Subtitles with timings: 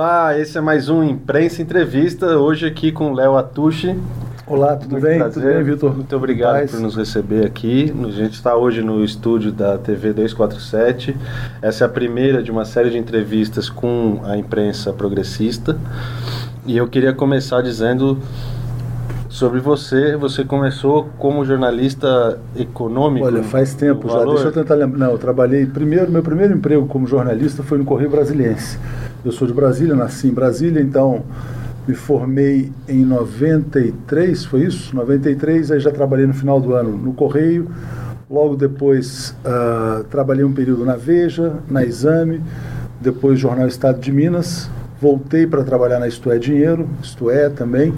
[0.00, 4.00] Olá, esse é mais um Imprensa Entrevista, hoje aqui com Léo Atushi.
[4.46, 5.18] Olá, tudo Muito bem?
[5.18, 5.42] prazer.
[5.42, 5.94] Tudo bem, Vitor?
[5.94, 6.70] Muito obrigado Paz.
[6.70, 7.92] por nos receber aqui.
[8.02, 11.14] A gente está hoje no estúdio da TV 247.
[11.60, 15.76] Essa é a primeira de uma série de entrevistas com a imprensa progressista.
[16.64, 18.18] E eu queria começar dizendo
[19.28, 20.16] sobre você.
[20.16, 23.26] Você começou como jornalista econômico.
[23.26, 24.14] Olha, faz tempo já.
[24.14, 24.36] Valor.
[24.36, 24.98] Deixa eu tentar lembrar.
[24.98, 25.66] Não, eu trabalhei.
[25.66, 28.78] Primeiro, meu primeiro emprego como jornalista foi no Correio Brasiliense.
[29.22, 31.22] Eu sou de Brasília, nasci em Brasília, então
[31.86, 34.96] me formei em 93, foi isso?
[34.96, 37.68] 93, aí já trabalhei no final do ano no Correio.
[38.30, 42.40] Logo depois ah, trabalhei um período na Veja, na Exame,
[42.98, 44.70] depois Jornal Estado de Minas.
[44.98, 47.92] Voltei para trabalhar na Isto é Dinheiro, Isto é também,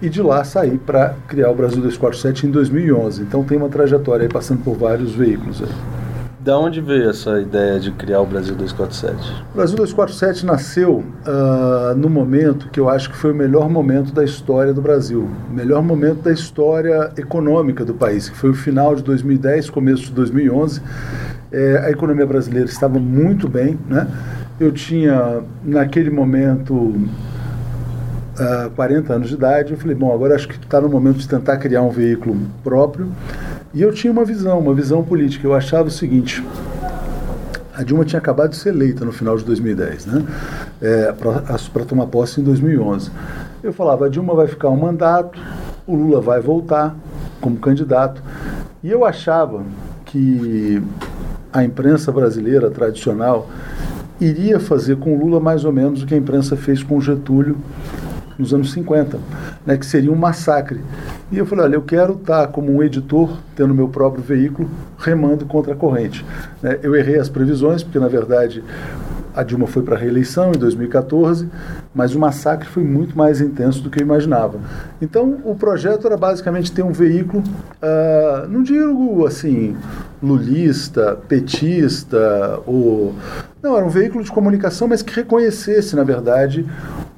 [0.00, 3.20] e de lá saí para criar o Brasil 247 em 2011.
[3.20, 5.60] Então tem uma trajetória aí passando por vários veículos.
[5.62, 6.01] Aí.
[6.42, 9.14] Da onde veio essa ideia de criar o Brasil 247?
[9.52, 14.12] O Brasil 247 nasceu ah, no momento que eu acho que foi o melhor momento
[14.12, 18.54] da história do Brasil, o melhor momento da história econômica do país, que foi o
[18.54, 20.82] final de 2010, começo de 2011.
[21.52, 24.08] Eh, a economia brasileira estava muito bem, né?
[24.58, 27.08] Eu tinha, naquele momento,
[28.36, 29.72] ah, 40 anos de idade.
[29.74, 33.12] Eu falei, bom, agora acho que está no momento de tentar criar um veículo próprio.
[33.74, 35.46] E eu tinha uma visão, uma visão política.
[35.46, 36.44] Eu achava o seguinte:
[37.74, 40.24] a Dilma tinha acabado de ser eleita no final de 2010, né?
[40.80, 43.10] É, para tomar posse em 2011.
[43.62, 45.38] Eu falava, a Dilma vai ficar um mandato,
[45.86, 46.94] o Lula vai voltar
[47.40, 48.22] como candidato.
[48.82, 49.62] E eu achava
[50.04, 50.82] que
[51.52, 53.48] a imprensa brasileira tradicional
[54.20, 57.00] iria fazer com o Lula mais ou menos o que a imprensa fez com o
[57.00, 57.56] Getúlio
[58.38, 59.18] nos anos 50,
[59.64, 60.80] né, que seria um massacre.
[61.32, 65.46] E eu falei, olha, eu quero estar como um editor, tendo meu próprio veículo, remando
[65.46, 66.24] contra a corrente.
[66.62, 66.78] né.
[66.82, 68.62] eu errei as previsões, porque na verdade
[69.34, 71.48] a Dilma foi para a reeleição em 2014,
[71.94, 74.60] mas o massacre foi muito mais intenso do que eu imaginava.
[75.00, 77.42] Então, o projeto era basicamente ter um veículo,
[77.80, 79.74] ah, não digo assim,
[80.22, 83.14] lulista, petista, ou.
[83.62, 86.66] Não, era um veículo de comunicação, mas que reconhecesse, na verdade,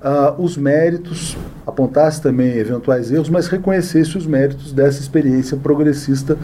[0.04, 6.36] ah, os méritos, apontasse também eventuais erros, mas reconhecesse os méritos dessa experiência progressista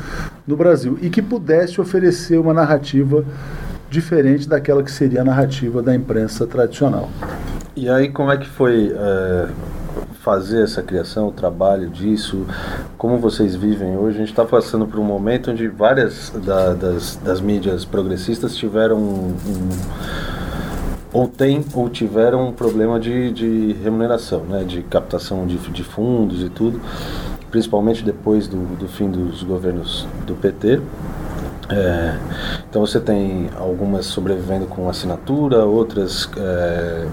[0.46, 3.24] no Brasil e que pudesse oferecer uma narrativa
[3.90, 7.10] diferente daquela que seria a narrativa da imprensa tradicional.
[7.76, 9.48] E aí, como é que foi é,
[10.22, 12.46] fazer essa criação, o trabalho disso?
[12.96, 14.16] Como vocês vivem hoje?
[14.16, 18.98] A gente está passando por um momento onde várias da- das, das mídias progressistas tiveram
[18.98, 19.34] um,
[21.12, 24.64] ou tem ou tiveram um problema de, de remuneração, né?
[24.64, 26.80] de captação de, de fundos e tudo,
[27.50, 30.80] principalmente depois do, do fim dos governos do PT.
[31.68, 32.18] É,
[32.68, 37.06] então você tem algumas sobrevivendo com assinatura, outras é,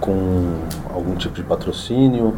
[0.00, 0.60] com
[0.90, 2.34] algum tipo de patrocínio.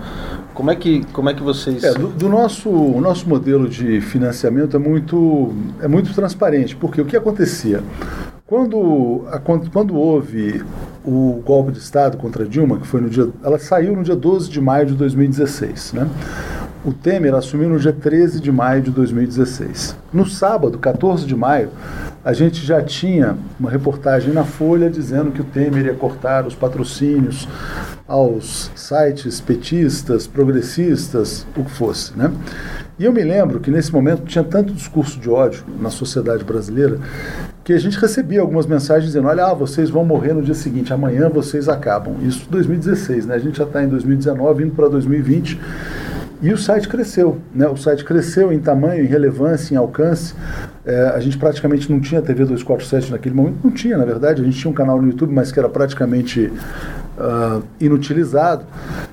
[0.55, 1.85] Como é que, como é que vocês.
[1.85, 7.01] É, do, do nosso, o nosso modelo de financiamento é muito, é muito transparente, porque
[7.01, 7.83] o que acontecia?
[8.47, 10.65] Quando, quando, quando houve
[11.05, 13.29] o golpe de Estado contra Dilma, que foi no dia.
[13.43, 15.95] Ela saiu no dia 12 de maio de 2016.
[15.95, 16.09] Né?
[16.85, 19.97] O Temer assumiu no dia 13 de maio de 2016.
[20.12, 21.71] No sábado, 14 de maio,
[22.26, 26.56] a gente já tinha uma reportagem na Folha dizendo que o Temer ia cortar os
[26.56, 27.47] patrocínios
[28.04, 32.19] aos sites petistas, progressistas, o que fosse.
[32.19, 32.32] Né?
[32.98, 36.98] E eu me lembro que nesse momento tinha tanto discurso de ódio na sociedade brasileira
[37.62, 40.93] que a gente recebia algumas mensagens dizendo: olha, ah, vocês vão morrer no dia seguinte,
[40.93, 42.16] amanhã vocês acabam.
[42.22, 43.37] Isso em 2016, né?
[43.37, 45.60] A gente já está em 2019, indo para 2020.
[46.43, 47.67] E o site cresceu, né?
[47.67, 50.35] O site cresceu em tamanho, em relevância, em alcance.
[50.85, 54.43] É, a gente praticamente não tinha TV 247 naquele momento, não tinha, na verdade.
[54.43, 56.53] A gente tinha um canal no YouTube, mas que era praticamente
[57.19, 58.65] ah, inutilizado,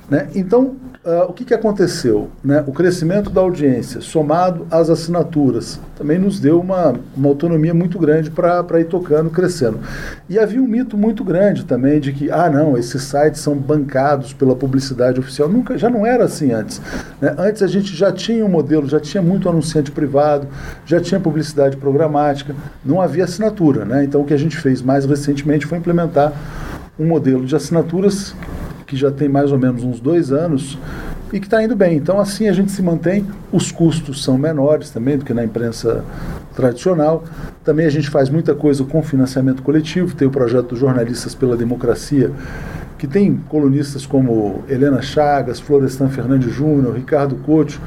[0.10, 0.28] né?
[0.36, 0.76] Então,
[1.06, 2.30] ah, o que, que aconteceu?
[2.42, 2.64] Né?
[2.66, 8.32] O crescimento da audiência, somado às assinaturas, também nos deu uma, uma autonomia muito grande
[8.32, 9.80] para ir tocando, crescendo.
[10.30, 14.32] E havia um mito muito grande também de que, ah, não, esses sites são bancados
[14.32, 15.50] pela publicidade oficial.
[15.50, 16.82] Nunca, já não era assim antes.
[17.20, 17.36] né?
[17.38, 20.48] Antes a gente já tinha um modelo, já tinha muito anunciante privado,
[20.86, 23.84] já tinha publicidade programática, não havia assinatura.
[23.84, 24.06] Né?
[24.06, 26.32] Então o que a gente fez mais recentemente foi implementar
[26.98, 28.34] um modelo de assinaturas
[28.94, 30.78] que já tem mais ou menos uns dois anos
[31.32, 31.98] e que está indo bem.
[31.98, 33.26] Então, assim a gente se mantém.
[33.52, 36.06] Os custos são menores também do que na imprensa
[36.56, 37.24] tradicional.
[37.64, 40.16] Também a gente faz muita coisa com financiamento coletivo.
[40.16, 42.32] Tem o projeto Jornalistas pela Democracia,
[43.00, 47.82] que tem colunistas como Helena Chagas, Florestan Fernandes Júnior, Ricardo Couto,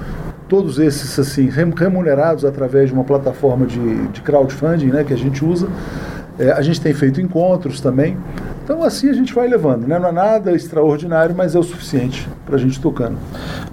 [0.49, 5.45] todos esses assim remunerados através de uma plataforma de, de crowdfunding né, que a gente
[5.45, 5.69] usa.
[6.37, 8.17] É, a gente tem feito encontros também.
[8.67, 9.97] Então assim a gente vai levando, né?
[9.97, 13.17] não é nada extraordinário, mas é o suficiente para a gente tocando.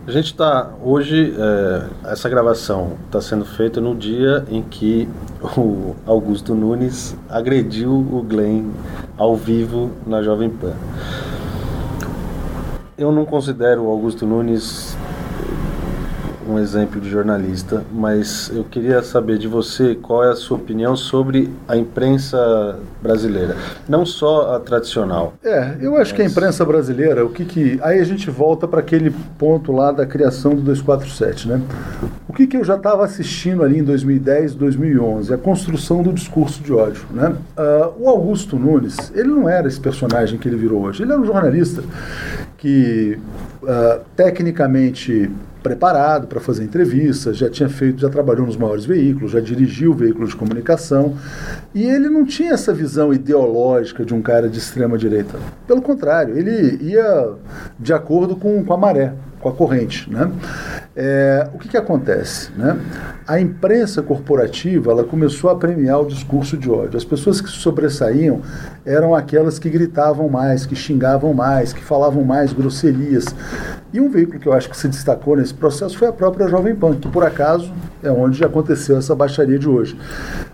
[0.05, 5.09] A gente está hoje, é, essa gravação está sendo feita no dia em que
[5.57, 8.69] o Augusto Nunes agrediu o Glenn
[9.17, 10.73] ao vivo na Jovem Pan.
[12.95, 14.95] Eu não considero o Augusto Nunes
[16.47, 20.95] um exemplo de jornalista, mas eu queria saber de você qual é a sua opinião
[20.95, 23.55] sobre a imprensa brasileira,
[23.87, 25.33] não só a tradicional.
[25.43, 26.11] É, eu acho mas...
[26.11, 29.91] que a imprensa brasileira, o que que aí a gente volta para aquele ponto lá
[29.91, 31.61] da criação do 247, né?
[32.27, 36.63] O que que eu já estava assistindo ali em 2010, 2011, a construção do discurso
[36.63, 37.35] de ódio, né?
[37.57, 41.21] Uh, o Augusto Nunes, ele não era esse personagem que ele virou hoje, ele era
[41.21, 41.83] um jornalista
[42.57, 43.19] que
[43.61, 45.29] uh, tecnicamente
[45.63, 50.31] preparado para fazer entrevistas, já tinha feito, já trabalhou nos maiores veículos, já dirigiu veículos
[50.31, 51.15] de comunicação,
[51.73, 55.39] e ele não tinha essa visão ideológica de um cara de extrema direita.
[55.65, 57.31] Pelo contrário, ele ia
[57.79, 59.13] de acordo com, com a maré
[59.43, 60.09] com a corrente.
[60.09, 60.31] Né?
[60.95, 62.51] É, o que, que acontece?
[62.57, 62.79] Né?
[63.27, 66.97] A imprensa corporativa ela começou a premiar o discurso de ódio.
[66.97, 68.41] As pessoas que sobressaíam
[68.85, 73.25] eram aquelas que gritavam mais, que xingavam mais, que falavam mais grosserias.
[73.91, 76.75] E um veículo que eu acho que se destacou nesse processo foi a própria Jovem
[76.75, 79.95] Pan, que por acaso é onde aconteceu essa baixaria de hoje.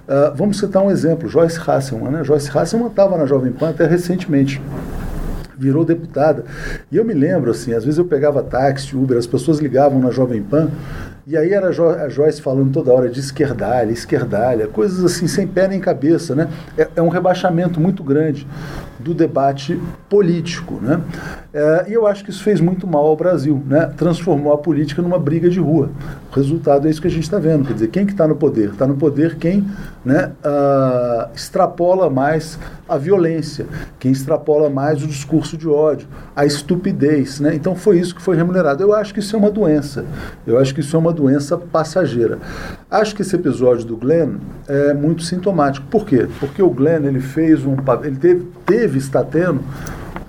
[0.07, 2.11] Uh, vamos citar um exemplo, Joyce Hasselman.
[2.11, 2.23] Né?
[2.23, 4.61] Joyce Hasselman estava na Jovem Pan até recentemente
[5.59, 6.45] virou deputada.
[6.91, 10.09] E eu me lembro, assim, às vezes eu pegava táxi, Uber, as pessoas ligavam na
[10.09, 10.69] Jovem Pan,
[11.29, 15.67] e aí era a Joyce falando toda hora de esquerdalha, esquerdalha, coisas assim, sem pé
[15.67, 16.49] nem cabeça, né?
[16.75, 18.47] É, é um rebaixamento muito grande
[18.97, 19.79] do debate
[20.09, 20.99] político, né?
[21.53, 23.91] É, e eu acho que isso fez muito mal ao Brasil, né?
[23.95, 25.91] Transformou a política numa briga de rua.
[26.31, 28.35] O resultado é isso que a gente está vendo, quer dizer, quem que está no
[28.35, 28.71] poder?
[28.71, 29.65] Está no poder quem
[30.03, 33.67] né, uh, extrapola mais a violência,
[33.99, 37.39] quem extrapola mais o discurso de ódio, a estupidez.
[37.39, 37.55] Né?
[37.55, 38.83] Então foi isso que foi remunerado.
[38.83, 40.05] Eu acho que isso é uma doença.
[40.45, 42.39] Eu acho que isso é uma doença passageira.
[42.89, 44.37] Acho que esse episódio do Glenn
[44.67, 45.85] é muito sintomático.
[45.87, 46.27] Por quê?
[46.39, 49.61] Porque o Glenn ele fez um ele teve, teve está tendo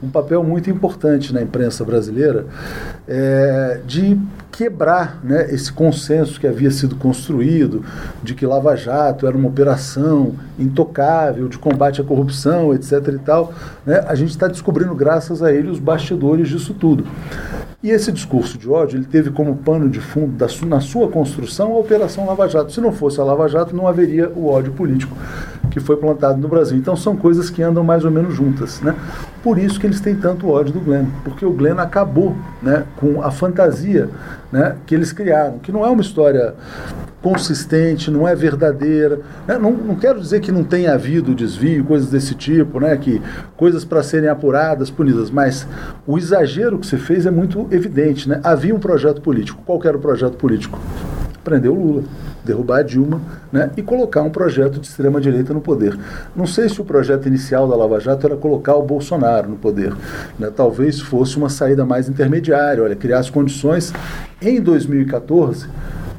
[0.02, 2.46] um papel muito importante na imprensa brasileira
[3.06, 4.18] é, de
[4.50, 7.84] quebrar né, esse consenso que havia sido construído
[8.22, 12.92] de que Lava Jato era uma operação intocável de combate à corrupção, etc.
[13.08, 13.52] e tal.
[13.86, 17.04] Né, a gente está descobrindo, graças a ele, os bastidores disso tudo.
[17.82, 21.72] E esse discurso de ódio ele teve como pano de fundo da, na sua construção
[21.72, 22.72] a Operação Lava Jato.
[22.72, 25.16] Se não fosse a Lava Jato, não haveria o ódio político
[25.70, 26.76] que foi plantado no Brasil.
[26.76, 28.82] Então são coisas que andam mais ou menos juntas.
[28.82, 28.94] Né?
[29.42, 33.22] Por isso que eles têm tanto ódio do Glenn, porque o Glenn acabou né, com
[33.22, 34.10] a fantasia
[34.52, 36.54] né, que eles criaram, que não é uma história
[37.22, 39.20] consistente, não é verdadeira.
[39.46, 39.58] Né?
[39.58, 42.96] Não, não quero dizer que não tenha havido desvio, coisas desse tipo, né?
[42.96, 43.20] que
[43.56, 45.66] coisas para serem apuradas, punidas, mas
[46.06, 48.28] o exagero que você fez é muito evidente.
[48.28, 48.40] Né?
[48.42, 49.62] Havia um projeto político.
[49.64, 50.78] Qual era o projeto político?
[51.42, 52.02] Prender o Lula
[52.44, 53.20] derrubar a Dilma
[53.52, 55.98] né, e colocar um projeto de extrema-direita no poder.
[56.34, 59.94] Não sei se o projeto inicial da Lava Jato era colocar o Bolsonaro no poder.
[60.38, 63.92] Né, talvez fosse uma saída mais intermediária, olha, criar as condições
[64.40, 65.68] em 2014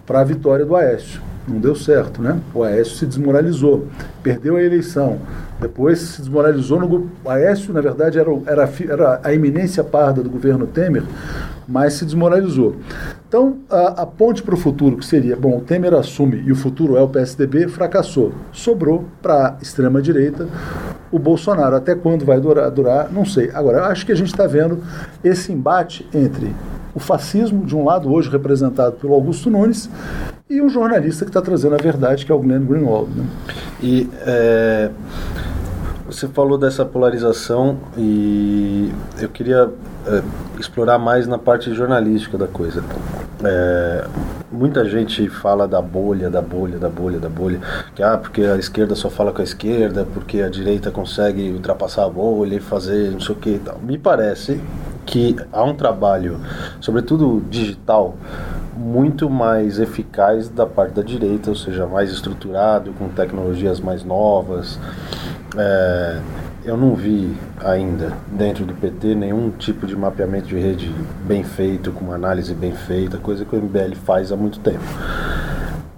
[0.05, 1.21] para a vitória do Aécio.
[1.47, 2.39] Não deu certo, né?
[2.53, 3.87] O Aécio se desmoralizou,
[4.21, 5.19] perdeu a eleição.
[5.61, 7.11] Depois se desmoralizou no.
[7.23, 11.03] O Aécio, na verdade, era, era, era a eminência parda do governo Temer,
[11.67, 12.77] mas se desmoralizou.
[13.27, 16.55] Então, a, a ponte para o futuro, que seria, bom, o Temer assume e o
[16.55, 18.33] futuro é o PSDB, fracassou.
[18.51, 20.47] Sobrou para a extrema-direita
[21.11, 21.75] o Bolsonaro.
[21.75, 23.51] Até quando vai durar, durar não sei.
[23.53, 24.79] Agora, acho que a gente está vendo
[25.23, 26.55] esse embate entre
[26.93, 29.89] o fascismo, de um lado, hoje representado pelo Augusto Nunes,
[30.49, 33.09] e um jornalista que está trazendo a verdade, que é o Glenn Greenwald.
[33.15, 33.25] Né?
[33.81, 34.91] E é,
[36.11, 39.69] você falou dessa polarização e eu queria
[40.05, 40.21] é,
[40.59, 42.83] explorar mais na parte jornalística da coisa.
[43.43, 44.05] É,
[44.51, 47.61] muita gente fala da bolha, da bolha, da bolha, da bolha,
[47.95, 52.03] que ah, porque a esquerda só fala com a esquerda, porque a direita consegue ultrapassar
[52.05, 53.79] a bolha e fazer não sei o que e tal.
[53.79, 54.61] Me parece
[55.05, 56.39] que há um trabalho,
[56.81, 58.15] sobretudo digital,
[58.75, 64.79] muito mais eficaz da parte da direita, ou seja, mais estruturado, com tecnologias mais novas.
[65.57, 66.19] É,
[66.63, 70.93] eu não vi ainda dentro do PT nenhum tipo de mapeamento de rede
[71.25, 74.83] bem feito, com uma análise bem feita, coisa que o MBL faz há muito tempo.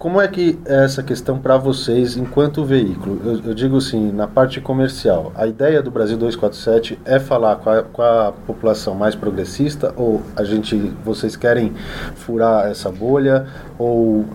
[0.03, 3.21] Como é que é essa questão para vocês enquanto veículo?
[3.23, 7.69] Eu, eu, digo assim, na parte comercial, a ideia do Brasil 247 é falar com
[7.69, 11.71] a, com a, população mais progressista ou a gente, vocês querem
[12.15, 13.47] furar essa bolha
[13.79, 14.25] ou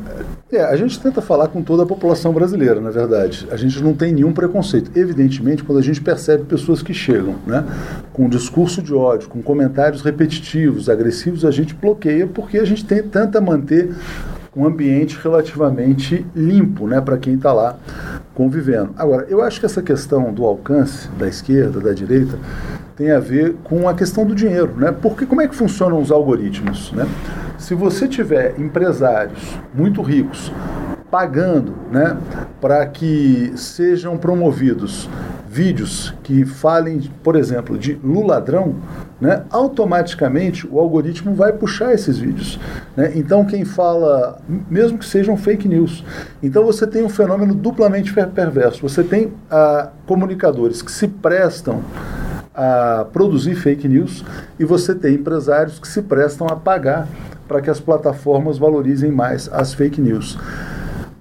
[0.51, 3.47] é, a gente tenta falar com toda a população brasileira, na verdade.
[3.51, 4.91] A gente não tem nenhum preconceito.
[4.99, 7.63] Evidentemente, quando a gente percebe pessoas que chegam, né,
[8.15, 12.87] com um discurso de ódio, com comentários repetitivos, agressivos, a gente bloqueia porque a gente
[12.87, 13.95] tem, tenta manter
[14.57, 17.77] um ambiente relativamente limpo né, para quem está lá
[18.35, 18.91] convivendo.
[18.97, 22.39] Agora, eu acho que essa questão do alcance da esquerda, da direita,
[22.97, 24.75] tem a ver com a questão do dinheiro.
[24.77, 24.93] Né?
[24.93, 26.93] Porque como é que funcionam os algoritmos?
[26.93, 27.07] Né?
[27.59, 30.53] Se você tiver empresários muito ricos
[31.11, 32.17] pagando né,
[32.61, 35.09] para que sejam promovidos
[35.49, 38.77] vídeos que falem, por exemplo, de Luladrão,
[39.21, 42.59] né, automaticamente o algoritmo vai puxar esses vídeos.
[42.97, 43.13] Né?
[43.17, 46.05] Então, quem fala, mesmo que sejam fake news,
[46.43, 48.83] então você tem um fenômeno duplamente perverso.
[48.83, 51.83] Você tem ah, comunicadores que se prestam
[52.55, 54.25] a produzir fake news
[54.59, 57.07] e você tem empresários que se prestam a pagar
[57.47, 60.37] para que as plataformas valorizem mais as fake news.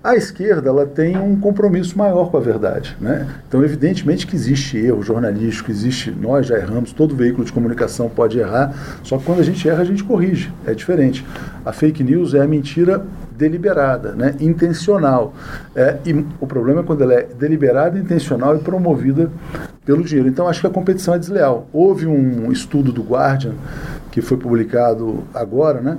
[0.07, 2.95] A esquerda ela tem um compromisso maior com a verdade.
[2.97, 3.27] Né?
[3.45, 8.39] Então, evidentemente que existe erro jornalístico, existe, nós já erramos, todo veículo de comunicação pode
[8.39, 8.73] errar,
[9.03, 10.49] só que quando a gente erra, a gente corrige.
[10.65, 11.25] É diferente.
[11.65, 13.05] A fake news é a mentira
[13.37, 14.33] deliberada, né?
[14.39, 15.33] intencional.
[15.75, 19.29] É, e o problema é quando ela é deliberada, intencional e promovida
[19.85, 20.29] pelo dinheiro.
[20.29, 21.67] Então, acho que a competição é desleal.
[21.73, 23.55] Houve um estudo do Guardian
[24.17, 25.95] que foi publicado agora, né,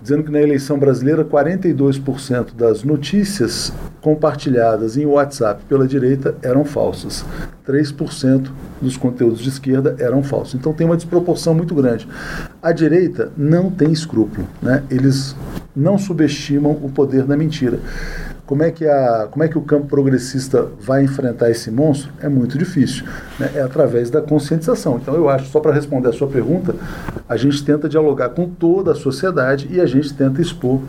[0.00, 7.24] dizendo que na eleição brasileira 42% das notícias compartilhadas em WhatsApp pela direita eram falsas.
[7.66, 10.54] 3% dos conteúdos de esquerda eram falsos.
[10.54, 12.06] Então tem uma desproporção muito grande.
[12.62, 14.84] A direita não tem escrúpulo, né?
[14.88, 15.34] Eles
[15.74, 17.80] não subestimam o poder da mentira.
[18.46, 22.12] Como é, que a, como é que o campo progressista vai enfrentar esse monstro?
[22.20, 23.04] É muito difícil.
[23.40, 23.50] Né?
[23.56, 24.98] É através da conscientização.
[25.02, 26.74] Então, eu acho, só para responder a sua pergunta,
[27.28, 30.80] a gente tenta dialogar com toda a sociedade e a gente tenta expor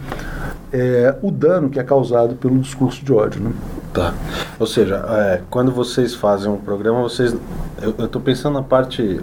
[0.72, 3.42] é, o dano que é causado pelo discurso de ódio.
[3.42, 3.52] Né?
[3.94, 4.14] Tá.
[4.60, 7.36] Ou seja, é, quando vocês fazem um programa, vocês.
[7.82, 9.22] Eu estou pensando na parte.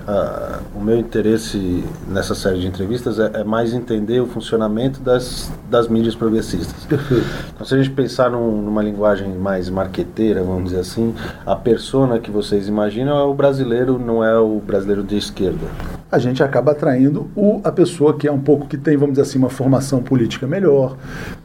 [0.74, 5.88] o meu interesse nessa série de entrevistas é, é, mais entender o funcionamento das, das
[5.88, 6.84] mídias progressistas.
[6.84, 7.26] Perfeito.
[7.54, 12.18] Então, se a gente pensar num, numa linguagem mais marqueteira, vamos dizer assim, a persona
[12.18, 15.66] que vocês imaginam é o brasileiro, não é o brasileiro de esquerda.
[16.10, 19.22] A gente acaba atraindo o, a pessoa que é um pouco que tem, vamos dizer
[19.22, 20.96] assim, uma formação política melhor,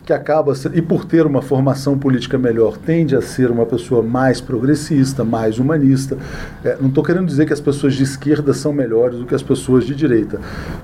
[0.09, 4.41] que acaba e por ter uma formação política melhor tende a ser uma pessoa mais
[4.41, 6.17] progressista, mais humanista.
[6.63, 9.43] É, não estou querendo dizer que as pessoas de esquerda são melhores do que as
[9.43, 10.41] pessoas de direita,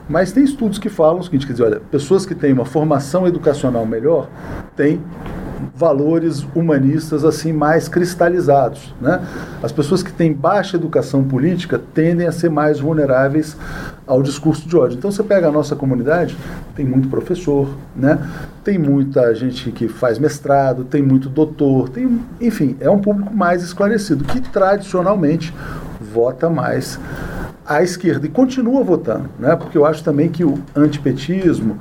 [0.08, 3.25] mas tem estudos que falam o seguinte, quer dizer, olha, pessoas que têm uma formação
[3.25, 4.29] educacional melhor
[4.75, 5.01] têm
[5.76, 8.94] valores humanistas assim mais cristalizados.
[9.02, 9.22] Né?
[9.62, 13.58] As pessoas que têm baixa educação política tendem a ser mais vulneráveis
[14.08, 14.98] ao discurso de ódio.
[14.98, 16.38] Então você pega a nossa comunidade,
[16.76, 18.20] tem muito professor, né?
[18.64, 23.64] tem muita gente que faz mestrado, tem muito doutor, tem, enfim, é um público mais
[23.64, 25.54] esclarecido, que tradicionalmente
[26.00, 27.00] vota mais
[27.65, 29.55] à esquerda e continua votando, né?
[29.55, 31.77] porque eu acho também que o antipetismo,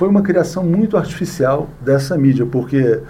[0.00, 3.00] foi uma criação muito artificial dessa mídia, porque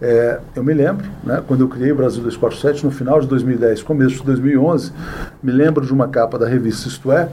[0.00, 3.82] é, eu me lembro, né, quando eu criei o Brasil 247, no final de 2010,
[3.82, 4.90] começo de 2011,
[5.42, 7.28] me lembro de uma capa da revista Isto É,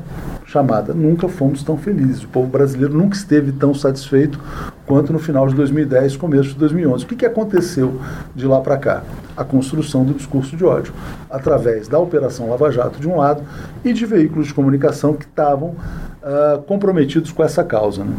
[0.56, 2.24] chamada Nunca Fomos Tão Felizes.
[2.24, 4.40] O povo brasileiro nunca esteve tão satisfeito
[4.86, 7.04] quanto no final de 2010, começo de 2011.
[7.04, 8.00] O que, que aconteceu
[8.34, 9.04] de lá para cá?
[9.36, 10.94] A construção do discurso de ódio,
[11.30, 13.44] através da Operação Lava Jato, de um lado,
[13.84, 18.06] e de veículos de comunicação que estavam uh, comprometidos com essa causa.
[18.06, 18.16] Né?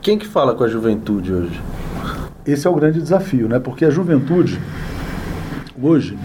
[0.00, 1.60] Quem que fala com a juventude hoje?
[2.46, 3.58] Esse é o grande desafio, né?
[3.58, 4.60] Porque a juventude,
[5.82, 6.16] hoje,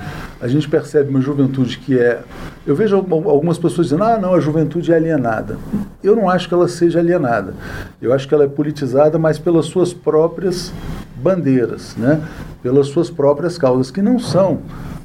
[0.41, 2.21] a gente percebe uma juventude que é.
[2.65, 5.57] Eu vejo algumas pessoas dizendo, ah, não, a juventude é alienada.
[6.03, 7.53] Eu não acho que ela seja alienada.
[8.01, 10.71] Eu acho que ela é politizada, mas pelas suas próprias
[11.15, 12.21] bandeiras, né?
[12.63, 14.59] pelas suas próprias causas, que não são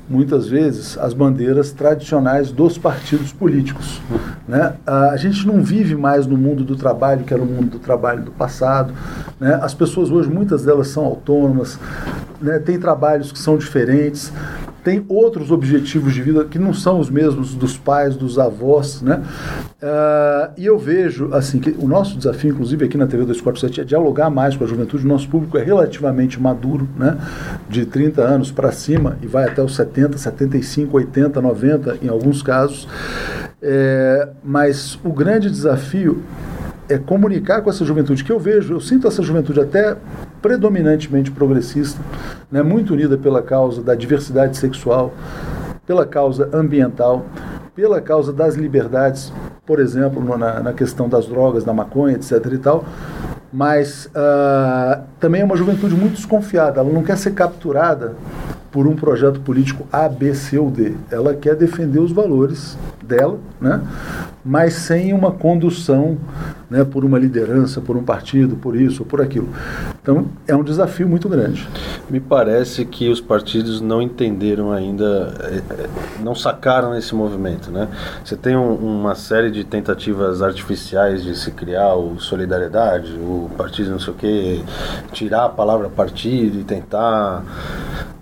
[0.09, 4.01] muitas vezes as bandeiras tradicionais dos partidos políticos.
[4.47, 4.75] Né?
[4.87, 8.25] A gente não vive mais no mundo do trabalho, que era o mundo do trabalho
[8.25, 8.93] do passado.
[9.41, 9.59] Né?
[9.63, 11.79] As pessoas hoje, muitas delas são autônomas,
[12.43, 12.59] né?
[12.59, 14.31] têm trabalhos que são diferentes
[14.85, 19.23] tem outros objetivos de vida que não são os mesmos dos pais, dos avós, né?
[19.83, 23.85] Uh, e eu vejo, assim, que o nosso desafio, inclusive aqui na TV 247, é
[23.85, 25.05] dialogar mais com a juventude.
[25.05, 27.17] O nosso público é relativamente maduro, né?
[27.69, 32.43] De 30 anos para cima e vai até os 70, 75, 80, 90 em alguns
[32.43, 32.89] casos.
[33.63, 36.23] É, mas o grande desafio
[36.89, 39.97] é comunicar com essa juventude que eu vejo, eu sinto essa juventude até
[40.43, 42.01] predominantemente progressista,
[42.51, 45.15] né, muito unida pela causa da diversidade sexual,
[45.87, 47.25] pela causa ambiental,
[47.75, 49.33] pela causa das liberdades,
[49.67, 52.33] por exemplo, na, na questão das drogas, da maconha, etc.
[52.53, 52.85] e tal.
[53.53, 58.15] Mas uh, também é uma juventude muito desconfiada, ela não quer ser capturada
[58.75, 60.95] por um projeto político A, B, C ou D.
[61.09, 63.81] Ela quer defender os valores dela, né?
[64.45, 66.19] mas sem uma condução
[66.69, 69.49] né, por uma liderança, por um partido, por isso ou por aquilo.
[70.03, 71.67] Então é um desafio muito grande.
[72.11, 75.89] Me parece que os partidos não entenderam ainda, eh, eh,
[76.21, 77.71] não sacaram esse movimento.
[77.71, 77.89] Né?
[78.23, 83.93] Você tem um, uma série de tentativas artificiais de se criar o solidariedade, o partido
[83.93, 84.61] não sei o quê,
[85.13, 87.45] tirar a palavra partido e tentar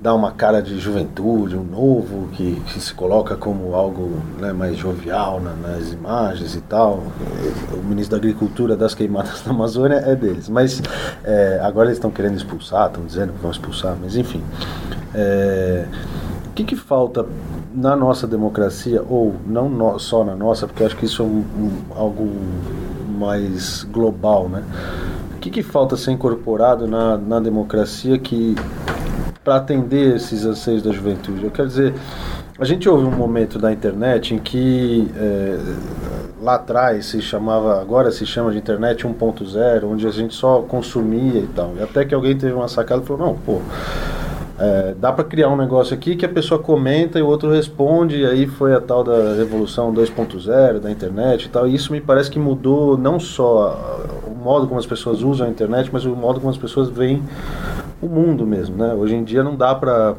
[0.03, 4.72] dar uma cara de juventude, um novo, que, que se coloca como algo né, mais
[4.75, 7.02] jovial na, nas imagens e tal.
[7.73, 10.49] O ministro da Agricultura das queimadas na Amazônia é deles.
[10.49, 10.83] Mas
[11.25, 14.43] é, agora eles estão querendo expulsar, estão dizendo que vão expulsar, mas enfim.
[15.14, 15.87] É,
[16.47, 17.25] o que, que falta
[17.75, 21.38] na nossa democracia, ou não no, só na nossa, porque acho que isso é um,
[21.38, 22.31] um, algo
[23.19, 24.62] mais global, né?
[25.35, 28.55] O que, que falta ser incorporado na, na democracia que
[29.43, 31.45] para atender esses anseios da juventude.
[31.45, 31.95] Eu quero dizer,
[32.62, 35.59] a gente houve um momento da internet em que é,
[36.40, 41.40] lá atrás se chamava, agora se chama de internet 1.0, onde a gente só consumia
[41.40, 41.73] e tal.
[41.76, 43.61] E até que alguém teve uma sacada e falou: não, pô.
[44.61, 48.21] É, dá para criar um negócio aqui que a pessoa comenta e o outro responde,
[48.21, 51.66] e aí foi a tal da revolução 2.0 da internet e tal.
[51.66, 55.50] E isso me parece que mudou não só o modo como as pessoas usam a
[55.50, 57.21] internet, mas o modo como as pessoas veem
[58.00, 58.95] o mundo mesmo, né?
[58.95, 60.14] Hoje em dia não dá para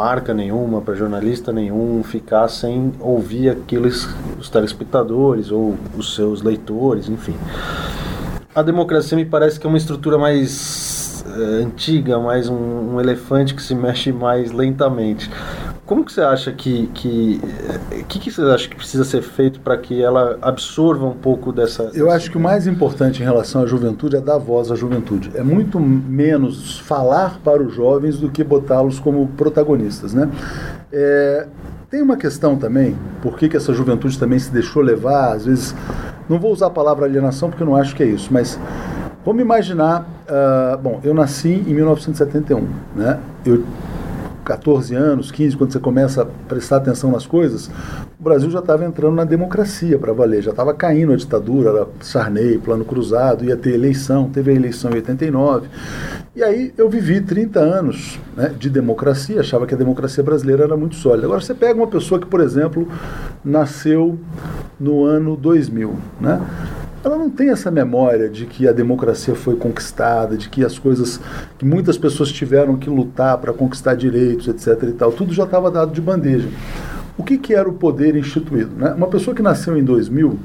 [0.00, 7.10] marca nenhuma, para jornalista nenhum ficar sem ouvir aqueles os telespectadores ou os seus leitores,
[7.10, 7.34] enfim.
[8.54, 13.54] A democracia me parece que é uma estrutura mais é, antiga, mais um, um elefante
[13.54, 15.30] que se mexe mais lentamente.
[15.90, 17.40] Como que você acha que que
[17.90, 21.50] eh, que, que você acha que precisa ser feito para que ela absorva um pouco
[21.50, 21.90] dessa?
[21.92, 25.32] Eu acho que o mais importante em relação à juventude é dar voz à juventude.
[25.34, 30.30] É muito menos falar para os jovens do que botá-los como protagonistas, né?
[30.92, 31.48] É,
[31.90, 35.74] tem uma questão também, por que, que essa juventude também se deixou levar, às vezes,
[36.28, 38.60] não vou usar a palavra alienação porque eu não acho que é isso, mas
[39.26, 42.64] vamos imaginar, uh, bom, eu nasci em 1971,
[42.94, 43.18] né?
[43.44, 43.64] Eu
[44.50, 47.70] 14 anos, 15, quando você começa a prestar atenção nas coisas,
[48.18, 51.86] o Brasil já estava entrando na democracia para valer, já estava caindo a ditadura, era
[52.00, 55.68] Sarney, Plano Cruzado, ia ter eleição, teve a eleição em 89.
[56.34, 60.76] E aí eu vivi 30 anos né, de democracia, achava que a democracia brasileira era
[60.76, 61.26] muito sólida.
[61.28, 62.88] Agora você pega uma pessoa que, por exemplo,
[63.44, 64.18] nasceu
[64.80, 66.40] no ano 2000, né?
[67.02, 71.20] Ela não tem essa memória de que a democracia foi conquistada, de que as coisas,
[71.58, 74.88] que muitas pessoas tiveram que lutar para conquistar direitos, etc.
[74.88, 75.10] e tal.
[75.10, 76.48] Tudo já estava dado de bandeja.
[77.16, 78.70] O que, que era o poder instituído?
[78.76, 78.92] Né?
[78.92, 80.38] Uma pessoa que nasceu em 2000,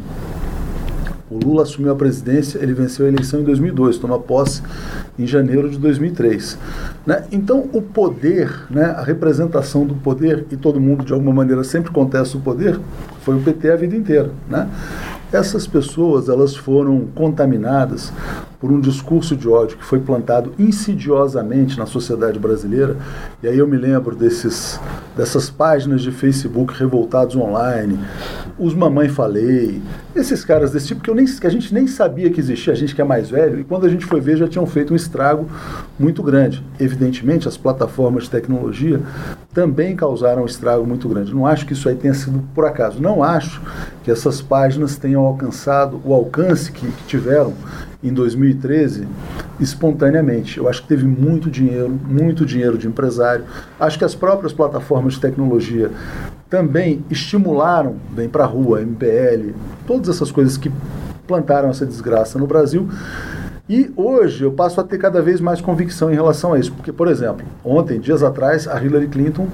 [1.30, 4.62] o Lula assumiu a presidência, ele venceu a eleição em 2002, toma posse
[5.18, 6.58] em janeiro de 2003.
[7.06, 7.26] Né?
[7.32, 11.92] Então, o poder, né, a representação do poder, e todo mundo de alguma maneira sempre
[11.92, 12.80] contesta o poder,
[13.22, 14.30] foi o PT a vida inteira.
[14.50, 14.70] Né?
[15.32, 18.12] Essas pessoas elas foram contaminadas
[18.66, 22.98] por um discurso de ódio que foi plantado insidiosamente na sociedade brasileira.
[23.44, 24.80] E aí eu me lembro desses,
[25.16, 28.00] dessas páginas de Facebook revoltados online,
[28.58, 29.84] os Mamãe Falei,
[30.16, 32.76] esses caras desse tipo que, eu nem, que a gente nem sabia que existia, a
[32.76, 34.96] gente que é mais velho, e quando a gente foi ver já tinham feito um
[34.96, 35.48] estrago
[36.00, 36.64] muito grande.
[36.80, 39.00] Evidentemente, as plataformas de tecnologia
[39.54, 41.36] também causaram um estrago muito grande.
[41.36, 43.00] Não acho que isso aí tenha sido por acaso.
[43.00, 43.62] Não acho
[44.04, 47.54] que essas páginas tenham alcançado o alcance que, que tiveram
[48.08, 49.08] em 2013
[49.60, 50.58] espontaneamente.
[50.58, 53.46] Eu acho que teve muito dinheiro, muito dinheiro de empresário.
[53.80, 55.92] Acho que as próprias plataformas de tecnologia
[56.50, 59.54] também estimularam bem para a rua, MPL,
[59.88, 60.72] todas essas coisas que
[61.28, 62.88] plantaram essa desgraça no Brasil.
[63.68, 66.72] E hoje eu passo a ter cada vez mais convicção em relação a isso.
[66.72, 69.48] Porque, por exemplo, ontem, dias atrás, a Hillary Clinton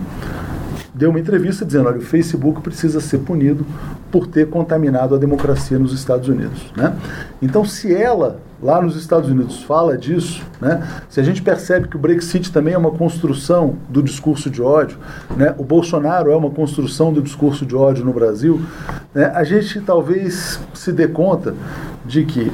[1.02, 3.66] deu uma entrevista dizendo: olha, o Facebook precisa ser punido
[4.12, 6.72] por ter contaminado a democracia nos Estados Unidos.
[6.78, 6.96] Né?
[7.42, 10.88] Então, se ela lá nos Estados Unidos fala disso, né?
[11.10, 15.00] se a gente percebe que o Brexit também é uma construção do discurso de ódio,
[15.36, 15.56] né?
[15.58, 18.62] o Bolsonaro é uma construção do discurso de ódio no Brasil,
[19.16, 19.32] né?
[19.34, 21.56] a gente talvez se dê conta
[22.06, 22.52] de que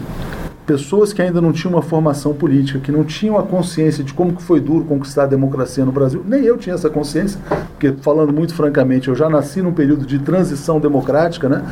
[0.67, 4.35] pessoas que ainda não tinham uma formação política, que não tinham a consciência de como
[4.35, 6.21] que foi duro conquistar a democracia no Brasil.
[6.27, 10.19] Nem eu tinha essa consciência, porque, falando muito francamente, eu já nasci num período de
[10.19, 11.63] transição democrática, né?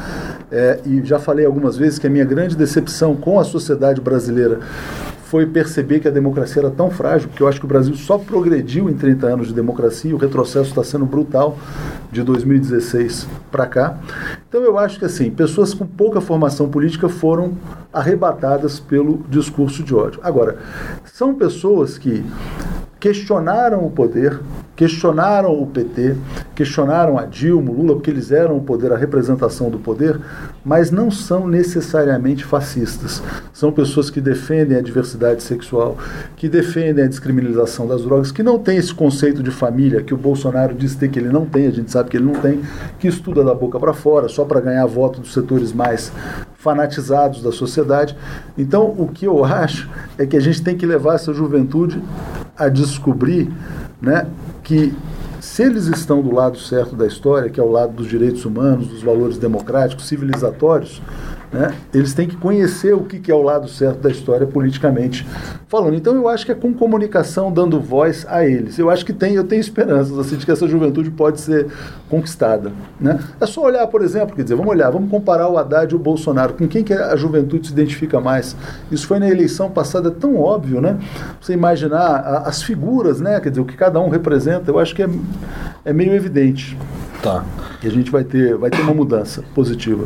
[0.50, 4.60] É, e já falei algumas vezes que a minha grande decepção com a sociedade brasileira
[5.36, 8.18] foi perceber que a democracia era tão frágil, porque eu acho que o Brasil só
[8.18, 11.58] progrediu em 30 anos de democracia, e o retrocesso está sendo brutal
[12.10, 13.98] de 2016 para cá.
[14.48, 17.52] Então eu acho que assim, pessoas com pouca formação política foram
[17.92, 20.22] arrebatadas pelo discurso de ódio.
[20.24, 20.56] Agora,
[21.04, 22.24] são pessoas que
[22.98, 24.40] questionaram o poder,
[24.76, 26.16] questionaram o PT,
[26.54, 30.20] questionaram a Dilma, Lula, porque eles eram o poder, a representação do poder,
[30.64, 33.24] mas não são necessariamente fascistas.
[33.54, 35.98] São pessoas que defendem a diversidade sexual,
[36.36, 40.18] que defendem a descriminalização das drogas, que não têm esse conceito de família que o
[40.18, 42.62] Bolsonaro diz ter que ele não tem, a gente sabe que ele não tem,
[43.00, 46.12] que estuda da boca para fora, só para ganhar voto dos setores mais
[46.66, 48.18] fanatizados da sociedade.
[48.58, 52.02] Então, o que eu acho é que a gente tem que levar essa juventude
[52.58, 53.54] a descobrir
[54.02, 54.26] né,
[54.64, 54.92] que
[55.40, 58.88] se eles estão do lado certo da história, que é o lado dos direitos humanos,
[58.88, 61.04] dos valores democráticos, civilizatórios,
[61.56, 61.74] né?
[61.94, 65.26] Eles têm que conhecer o que, que é o lado certo da história politicamente
[65.70, 65.96] falando.
[65.96, 68.78] Então eu acho que é com comunicação dando voz a eles.
[68.78, 71.68] Eu acho que tem, eu tenho esperanças assim, de que essa juventude pode ser
[72.10, 72.74] conquistada.
[73.00, 73.18] Né?
[73.40, 76.00] É só olhar, por exemplo, quer dizer, vamos olhar, vamos comparar o Haddad e o
[76.00, 76.56] Bolsonaro.
[76.56, 78.56] Com quem que a juventude se identifica mais?
[78.92, 80.98] Isso foi na eleição passada tão óbvio, né?
[81.40, 83.40] Você imaginar a, as figuras, né?
[83.40, 85.10] Quer dizer, o que cada um representa, eu acho que é,
[85.86, 86.78] é meio evidente.
[87.24, 87.46] Tá.
[87.80, 90.06] Que a gente vai ter, vai ter uma mudança positiva.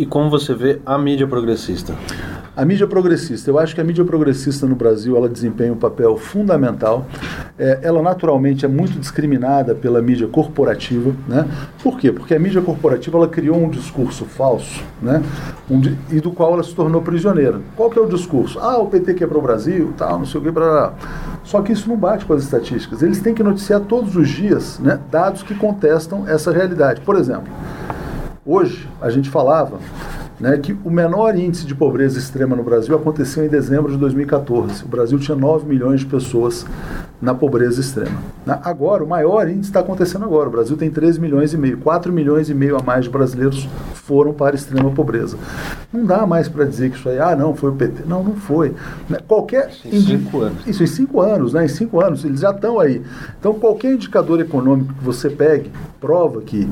[0.00, 1.94] E como você vê a mídia progressista?
[2.56, 6.16] A mídia progressista, eu acho que a mídia progressista no Brasil ela desempenha um papel
[6.16, 7.04] fundamental.
[7.58, 11.46] É, ela naturalmente é muito discriminada pela mídia corporativa, né?
[11.82, 12.10] Por quê?
[12.10, 15.22] Porque a mídia corporativa ela criou um discurso falso, né?
[15.70, 17.60] Um, e do qual ela se tornou prisioneira.
[17.76, 18.58] Qual que é o discurso?
[18.58, 20.94] Ah, o PT quebrou o Brasil, tal, não sei o que, para
[21.44, 23.02] Só que isso não bate com as estatísticas.
[23.02, 24.98] Eles têm que noticiar todos os dias, né?
[25.10, 27.02] Dados que contestam essa realidade.
[27.02, 27.52] Por exemplo.
[28.52, 29.78] Hoje, a gente falava
[30.40, 34.82] né, que o menor índice de pobreza extrema no Brasil aconteceu em dezembro de 2014.
[34.82, 36.66] O Brasil tinha 9 milhões de pessoas
[37.22, 38.18] na pobreza extrema.
[38.64, 40.48] Agora, o maior índice está acontecendo agora.
[40.48, 41.78] O Brasil tem 13 milhões e meio.
[41.78, 45.36] 4 milhões e meio a mais de brasileiros foram para a extrema pobreza.
[45.92, 48.02] Não dá mais para dizer que isso aí, ah, não, foi o PT.
[48.04, 48.74] Não, não foi.
[49.08, 49.18] Né?
[49.28, 50.66] Qualquer em cinco anos.
[50.66, 51.66] Isso, em cinco anos, né?
[51.66, 53.00] Em cinco anos, eles já estão aí.
[53.38, 56.68] Então, qualquer indicador econômico que você pegue, prova que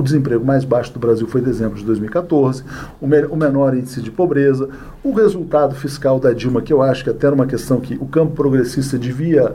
[0.00, 2.64] o desemprego mais baixo do Brasil foi dezembro de 2014,
[3.00, 4.68] o, me o menor índice de pobreza,
[5.04, 8.06] o resultado fiscal da Dilma, que eu acho que até era uma questão que o
[8.06, 9.54] campo progressista devia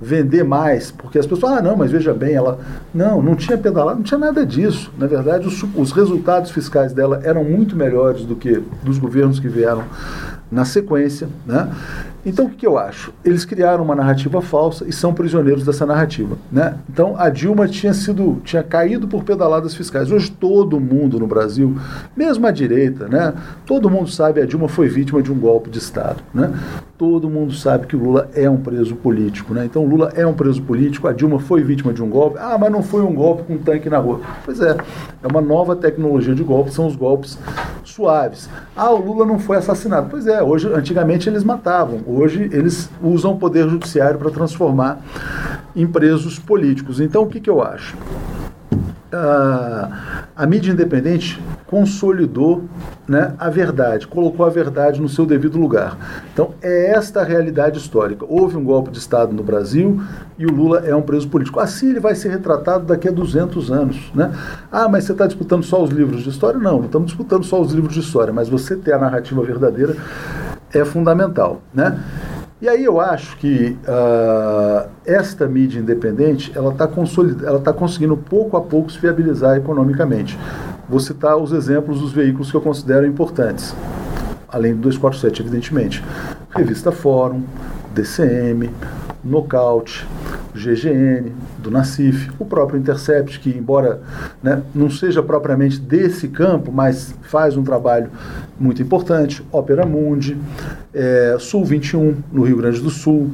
[0.00, 2.58] vender mais, porque as pessoas, ah, não, mas veja bem, ela.
[2.92, 4.92] Não, não tinha pedalado, não tinha nada disso.
[4.98, 9.48] Na verdade, os, os resultados fiscais dela eram muito melhores do que dos governos que
[9.48, 9.84] vieram
[10.54, 11.28] na sequência.
[11.44, 11.68] Né?
[12.24, 13.12] Então, o que, que, eu acho?
[13.22, 16.38] Eles criaram uma narrativa falsa e são prisioneiros dessa narrativa.
[16.50, 16.78] Né?
[16.88, 20.10] Então, a Dilma tinha sido, tinha caído por pedaladas fiscais.
[20.10, 21.76] Hoje, todo mundo no Brasil,
[22.16, 23.34] mesmo a direita, né?
[23.66, 26.22] todo mundo sabe a Dilma foi vítima de um golpe de Estado.
[26.32, 26.50] Né?
[26.96, 29.52] Todo mundo sabe que o Lula é um preso político.
[29.52, 29.66] Né?
[29.66, 32.38] Então, o Lula é um preso político, a Dilma foi vítima de um golpe.
[32.40, 34.20] Ah, mas não foi um golpe com um tanque na rua.
[34.44, 34.76] Pois é,
[35.22, 37.38] é uma nova tecnologia de golpe, são os golpes
[37.84, 38.48] suaves.
[38.74, 40.08] Ah, o Lula não foi assassinado.
[40.10, 42.00] Pois é, hoje, antigamente eles matavam.
[42.06, 45.00] Hoje eles usam o poder judiciário para transformar
[45.74, 47.00] em presos políticos.
[47.00, 47.96] Então o que, que eu acho?
[49.14, 52.64] A, a mídia independente consolidou
[53.06, 56.24] né, a verdade, colocou a verdade no seu devido lugar.
[56.32, 58.24] Então, é esta a realidade histórica.
[58.28, 60.00] Houve um golpe de Estado no Brasil
[60.38, 61.60] e o Lula é um preso político.
[61.60, 64.10] Assim ele vai ser retratado daqui a 200 anos.
[64.14, 64.32] Né?
[64.70, 66.58] Ah, mas você está disputando só os livros de história?
[66.58, 69.96] Não, não estamos disputando só os livros de história, mas você ter a narrativa verdadeira
[70.72, 71.60] é fundamental.
[71.72, 71.98] Né?
[72.64, 76.88] E aí eu acho que uh, esta mídia independente ela está
[77.46, 80.38] ela tá conseguindo pouco a pouco se viabilizar economicamente.
[80.88, 83.76] Vou citar os exemplos dos veículos que eu considero importantes,
[84.48, 86.02] além do 247, evidentemente.
[86.56, 87.42] Revista Fórum,
[87.94, 88.70] DCM,
[89.22, 90.08] Nocaute,
[90.54, 94.00] GGN, do Nacif, o próprio Intercept, que embora
[94.42, 98.10] né, não seja propriamente desse campo, mas faz um trabalho
[98.60, 100.36] muito importante, Ópera Mundi,
[100.92, 103.30] é, Sul 21, no Rio Grande do Sul,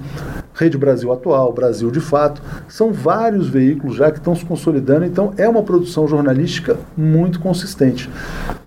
[0.54, 5.34] Rede Brasil Atual, Brasil de Fato, são vários veículos já que estão se consolidando, então
[5.36, 8.08] é uma produção jornalística muito consistente.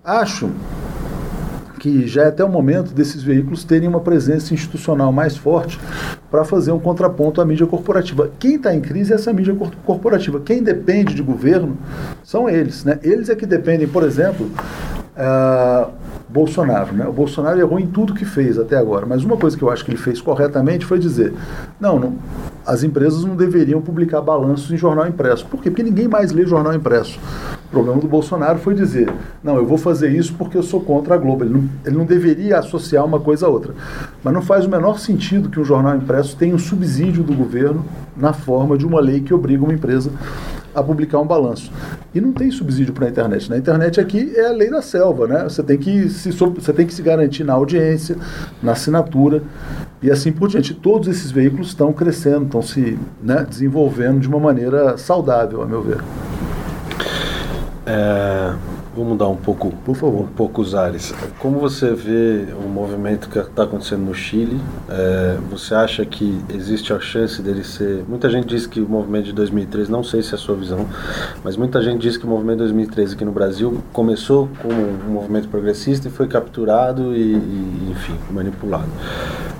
[0.04, 0.50] Acho
[1.84, 5.78] que já é até o momento desses veículos terem uma presença institucional mais forte
[6.30, 8.30] para fazer um contraponto à mídia corporativa.
[8.38, 10.40] Quem está em crise é essa mídia corporativa.
[10.40, 11.76] Quem depende de governo
[12.22, 12.84] são eles.
[12.84, 12.98] Né?
[13.02, 14.50] Eles é que dependem, por exemplo,
[15.14, 15.92] uh,
[16.34, 16.92] Bolsonaro.
[16.92, 17.06] Né?
[17.06, 19.84] O Bolsonaro errou em tudo que fez até agora, mas uma coisa que eu acho
[19.84, 21.32] que ele fez corretamente foi dizer:
[21.80, 22.18] não, não
[22.66, 25.46] as empresas não deveriam publicar balanços em jornal impresso.
[25.46, 25.70] Por quê?
[25.70, 27.20] Porque ninguém mais lê jornal impresso.
[27.66, 29.12] O problema do Bolsonaro foi dizer:
[29.44, 31.44] não, eu vou fazer isso porque eu sou contra a Globo.
[31.44, 33.72] Ele não, ele não deveria associar uma coisa a outra.
[34.22, 37.84] Mas não faz o menor sentido que um jornal impresso tenha um subsídio do governo
[38.16, 40.10] na forma de uma lei que obriga uma empresa
[40.74, 41.70] a publicar um balanço.
[42.14, 43.48] E não tem subsídio para a internet.
[43.48, 45.44] Na internet aqui é a lei da selva, né?
[45.44, 48.16] Você tem que se, você tem que se garantir na audiência,
[48.62, 49.42] na assinatura
[50.02, 50.74] e assim por diante.
[50.74, 55.82] Todos esses veículos estão crescendo, estão se né, desenvolvendo de uma maneira saudável, a meu
[55.82, 55.98] ver.
[57.86, 58.54] É,
[58.94, 61.12] Vou mudar um pouco, por favor, um pouco os ares.
[61.40, 64.60] Como você vê o movimento que está acontecendo no Chile?
[64.88, 68.04] É, você acha que existe a chance dele ser?
[68.08, 70.86] Muita gente diz que o movimento de 2013, não sei se é a sua visão,
[71.42, 75.12] mas muita gente diz que o movimento de 2013 aqui no Brasil começou como um
[75.12, 78.90] movimento progressista e foi capturado e, e enfim, manipulado.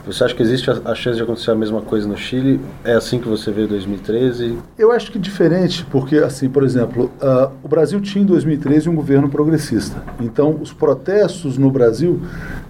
[0.06, 2.60] Você acha que existe a, chance de acontecer a mesma coisa no Chile?
[2.84, 4.58] É assim que você vê 2013?
[4.78, 8.94] Eu acho que diferente, porque assim, por exemplo, uh, o Brasil tinha em 2013 um
[8.94, 10.02] governo progressista.
[10.20, 12.20] Então, os protestos no Brasil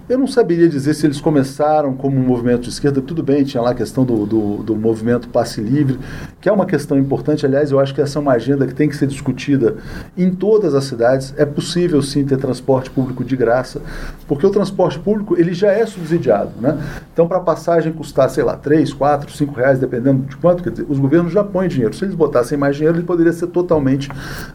[0.06, 3.00] eu não saberia dizer se eles começaram como um movimento de esquerda.
[3.00, 5.98] Tudo bem, tinha lá a questão do, do, do, movimento passe livre,
[6.40, 7.46] que é uma questão importante.
[7.46, 9.76] Aliás, eu acho que essa é uma agenda que tem que ser discutida
[10.16, 11.32] em todas as cidades.
[11.38, 13.80] É possível sim ter transporte público de graça,
[14.28, 16.50] porque o transporte público ele já é subsidiado.
[16.60, 16.78] Né?
[17.12, 20.70] Então, para a passagem custar, sei lá, 3, 4, 5 reais, dependendo de quanto, quer
[20.70, 21.94] dizer, os governos já põem dinheiro.
[21.94, 24.10] Se eles botassem mais dinheiro, ele poderia ser totalmente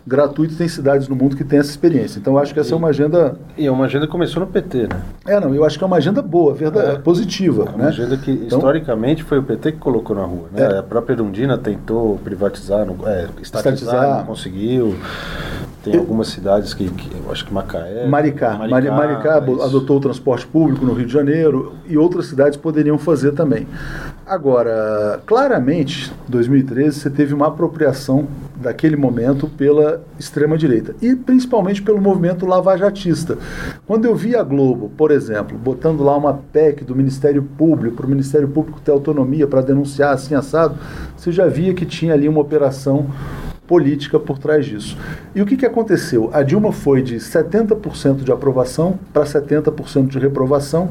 [0.05, 0.55] gratuito.
[0.55, 2.19] Tem cidades no mundo que têm essa experiência.
[2.19, 3.35] Então, eu acho que essa e, é uma agenda.
[3.57, 5.01] E é uma agenda que começou no PT, né?
[5.25, 7.65] É, não, eu acho que é uma agenda boa, verdade, é, positiva.
[7.65, 7.87] É uma né?
[7.87, 10.47] agenda que então, historicamente foi o PT que colocou na rua.
[10.51, 10.61] Né?
[10.61, 10.77] É.
[10.79, 14.95] A própria Erundina tentou privatizar, não, é, estatizar, estatizar, não conseguiu.
[15.83, 18.05] Tem eu, algumas cidades que, que, eu acho que Macaé.
[18.07, 18.57] Maricá.
[18.57, 23.31] Maricá, Maricá adotou o transporte público no Rio de Janeiro e outras cidades poderiam fazer
[23.31, 23.65] também.
[24.25, 32.45] Agora, claramente, 2013 você teve uma apropriação daquele momento pela extrema-direita e principalmente pelo movimento
[32.45, 33.37] lavajatista.
[33.87, 38.05] Quando eu vi a Globo, por exemplo, botando lá uma PEC do Ministério Público, para
[38.05, 40.77] o Ministério Público ter autonomia para denunciar assim assado,
[41.15, 43.07] você já via que tinha ali uma operação
[43.69, 44.97] política por trás disso.
[45.35, 46.31] E o que, que aconteceu?
[46.33, 50.89] A Dilma foi de 70% de aprovação para 70% de reprovação,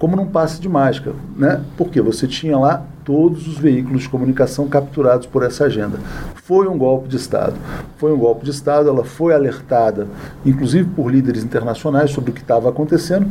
[0.00, 1.60] como num passe de mágica, né?
[1.76, 5.98] Porque você tinha lá todos os veículos de comunicação capturados por essa agenda.
[6.36, 7.52] Foi um golpe de Estado.
[7.98, 10.06] Foi um golpe de Estado, ela foi alertada,
[10.44, 13.26] inclusive por líderes internacionais, sobre o que estava acontecendo.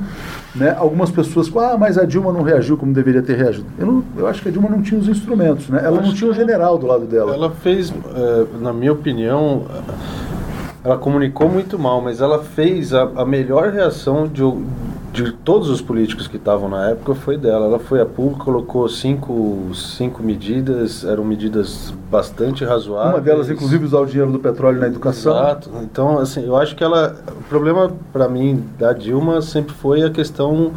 [0.53, 0.75] Né?
[0.77, 3.65] Algumas pessoas falam, ah, mas a Dilma não reagiu como deveria ter reagido.
[3.79, 5.81] Eu, não, eu acho que a Dilma não tinha os instrumentos, né?
[5.83, 7.33] ela não tinha o general do lado dela.
[7.33, 9.65] Ela fez, é, na minha opinião,
[10.83, 14.43] ela comunicou muito mal, mas ela fez a, a melhor reação de
[15.23, 17.65] de todos os políticos que estavam na época foi dela.
[17.65, 23.15] Ela foi a público, colocou cinco, cinco medidas, eram medidas bastante razoáveis.
[23.15, 25.37] Uma delas, inclusive, usar o dinheiro do petróleo na educação.
[25.37, 25.71] Exato.
[25.83, 27.15] Então, assim, eu acho que ela.
[27.39, 30.73] O problema, para mim, da Dilma sempre foi a questão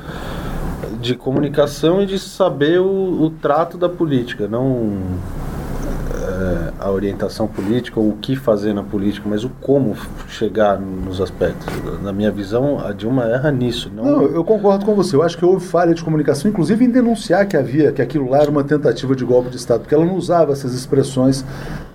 [1.01, 4.99] de comunicação e de saber o, o trato da política, não
[6.33, 9.95] é, a orientação política ou o que fazer na política, mas o como
[10.29, 11.67] chegar nos aspectos.
[12.03, 13.91] Na minha visão, a Dilma erra nisso.
[13.95, 14.05] Não...
[14.05, 15.15] não, eu concordo com você.
[15.15, 18.39] Eu acho que houve falha de comunicação, inclusive em denunciar que havia, que aquilo lá
[18.39, 21.45] era uma tentativa de golpe de Estado, porque ela não usava essas expressões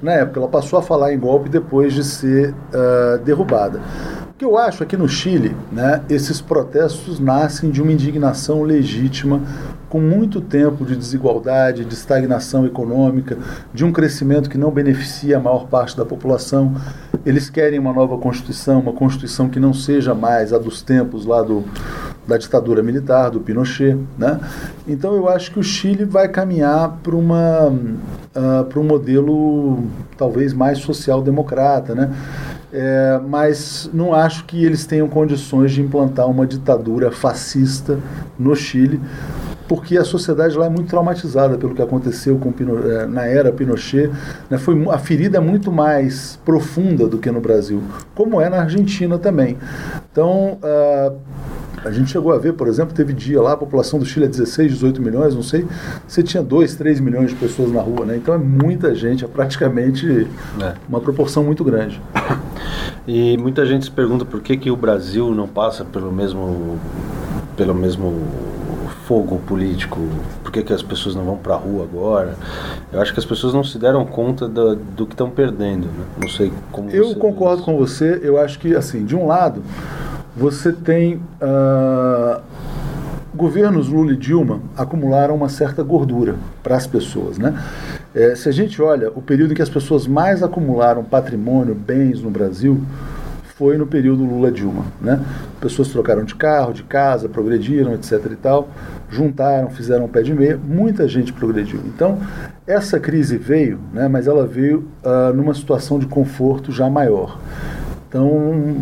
[0.02, 0.40] na época.
[0.40, 3.82] Ela passou a falar em golpe depois de ser uh, derrubada.
[4.38, 9.42] Que eu acho aqui no Chile, né, esses protestos nascem de uma indignação legítima
[9.90, 13.36] com muito tempo de desigualdade, de estagnação econômica,
[13.74, 16.76] de um crescimento que não beneficia a maior parte da população.
[17.26, 21.42] Eles querem uma nova Constituição, uma Constituição que não seja mais a dos tempos lá
[21.42, 21.64] do,
[22.28, 23.98] da ditadura militar, do Pinochet.
[24.20, 24.40] Né?
[24.88, 29.84] Então eu acho que o Chile vai caminhar para uh, para um modelo
[30.16, 32.12] talvez mais social-democrata, né?
[32.72, 37.98] É, mas não acho que eles tenham condições de implantar uma ditadura fascista
[38.38, 39.00] no Chile
[39.68, 44.10] porque a sociedade lá é muito traumatizada pelo que aconteceu com eh, na era Pinochet.
[44.50, 44.58] Né?
[44.58, 47.84] Foi, a ferida é muito mais profunda do que no Brasil,
[48.16, 49.58] como é na Argentina também.
[50.10, 51.16] Então, uh,
[51.88, 54.30] a gente chegou a ver, por exemplo, teve dia lá, a população do Chile é
[54.30, 55.66] 16, 18 milhões, não sei,
[56.08, 58.18] você tinha 2, 3 milhões de pessoas na rua, né?
[58.18, 60.28] Então é muita gente, é praticamente
[60.62, 60.74] é.
[60.88, 62.02] uma proporção muito grande.
[63.08, 66.78] E muita gente se pergunta por que, que o Brasil não passa pelo mesmo,
[67.56, 68.22] pelo mesmo
[69.06, 69.98] fogo político?
[70.44, 72.36] Por que, que as pessoas não vão para a rua agora?
[72.92, 75.88] Eu acho que as pessoas não se deram conta do, do que estão perdendo.
[75.88, 76.06] Né?
[76.22, 78.20] Não sei como Eu concordo com você.
[78.22, 79.64] Eu acho que, assim, de um lado,
[80.38, 82.42] você tem uh,
[83.36, 87.60] governos Lula e Dilma acumularam uma certa gordura para as pessoas, né?
[88.14, 92.22] É, se a gente olha o período em que as pessoas mais acumularam patrimônio, bens
[92.22, 92.82] no Brasil,
[93.58, 94.86] foi no período Lula-Dilma.
[95.02, 95.20] Né?
[95.60, 98.24] Pessoas trocaram de carro, de casa, progrediram, etc.
[98.32, 98.70] e tal,
[99.10, 101.82] juntaram, fizeram um pé de meia, muita gente progrediu.
[101.86, 102.20] Então,
[102.68, 107.40] essa crise veio, né, mas ela veio uh, numa situação de conforto já maior.
[108.08, 108.78] Então,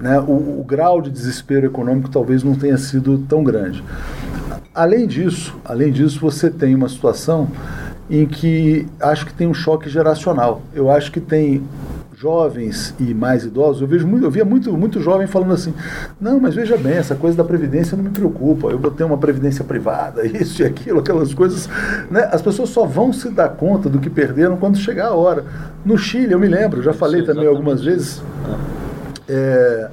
[0.00, 3.82] né, o, o grau de desespero econômico talvez não tenha sido tão grande.
[4.74, 7.48] Além disso, além disso, você tem uma situação
[8.08, 10.62] em que acho que tem um choque geracional.
[10.72, 11.62] Eu acho que tem
[12.18, 15.72] jovens e mais idosos, eu vejo muito, eu via muito, muito jovem falando assim,
[16.20, 19.16] não, mas veja bem, essa coisa da previdência não me preocupa, eu vou ter uma
[19.16, 21.68] previdência privada, isso e aquilo, aquelas coisas,
[22.10, 22.28] né?
[22.32, 25.44] As pessoas só vão se dar conta do que perderam quando chegar a hora.
[25.84, 28.20] No Chile, eu me lembro, já falei também algumas vezes.
[29.28, 29.90] É,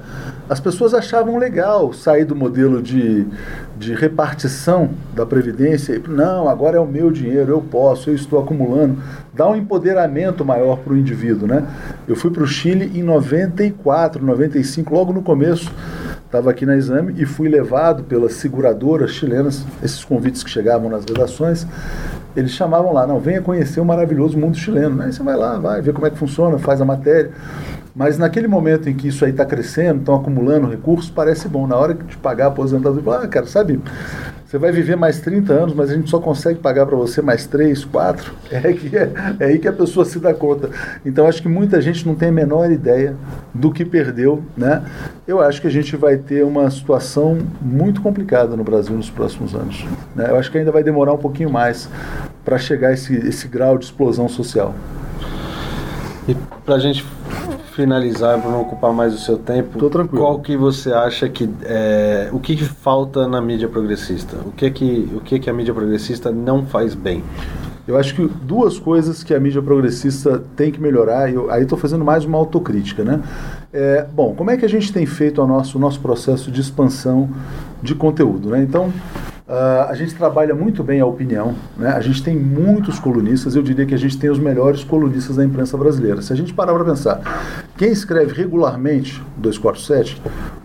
[0.48, 3.26] as pessoas achavam legal sair do modelo de,
[3.76, 8.38] de repartição da Previdência e, não, agora é o meu dinheiro, eu posso, eu estou
[8.38, 8.96] acumulando.
[9.34, 11.46] Dá um empoderamento maior para o indivíduo.
[11.46, 11.66] Né?
[12.08, 15.70] Eu fui para o Chile em 94, 95, logo no começo,
[16.24, 21.04] estava aqui na exame e fui levado pelas seguradoras chilenas, esses convites que chegavam nas
[21.04, 21.66] redações,
[22.34, 25.02] eles chamavam lá, não, venha conhecer o maravilhoso mundo chileno.
[25.02, 27.32] Aí você vai lá, vai ver como é que funciona, faz a matéria.
[27.96, 31.66] Mas naquele momento em que isso aí está crescendo, estão acumulando recursos, parece bom.
[31.66, 33.80] Na hora de pagar a aposentadoria, ah, cara, sabe,
[34.44, 37.46] você vai viver mais 30 anos, mas a gente só consegue pagar para você mais
[37.46, 38.34] 3, 4.
[38.52, 40.68] É, que é, é aí que a pessoa se dá conta.
[41.06, 43.16] Então acho que muita gente não tem a menor ideia
[43.54, 44.42] do que perdeu.
[44.54, 44.82] Né?
[45.26, 49.54] Eu acho que a gente vai ter uma situação muito complicada no Brasil nos próximos
[49.54, 49.86] anos.
[50.14, 50.26] Né?
[50.28, 51.88] Eu acho que ainda vai demorar um pouquinho mais
[52.44, 54.74] para chegar a esse, esse grau de explosão social.
[56.28, 57.04] E para a gente
[57.76, 60.22] finalizar, para não ocupar mais o seu tempo, Tô tranquilo.
[60.22, 64.34] qual que você acha que é, o que, que falta na mídia progressista?
[64.46, 67.22] O que que o que que a mídia progressista não faz bem?
[67.86, 71.78] Eu acho que duas coisas que a mídia progressista tem que melhorar, eu, aí estou
[71.78, 73.20] fazendo mais uma autocrítica, né?
[73.72, 77.28] É, bom, como é que a gente tem feito o nosso, nosso processo de expansão
[77.80, 78.60] de conteúdo, né?
[78.60, 78.92] Então,
[79.48, 81.90] Uh, a gente trabalha muito bem a opinião, né?
[81.90, 85.44] a gente tem muitos colunistas, eu diria que a gente tem os melhores colunistas da
[85.44, 86.20] imprensa brasileira.
[86.20, 90.20] Se a gente parar para pensar, quem escreve regularmente 247,